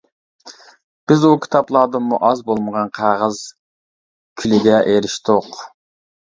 [1.11, 3.45] بىز ئۇ كىتابلاردىنمۇ ئاز بولمىغان قەغەز
[4.43, 5.65] كۈلىگە ئېرىشتۇق.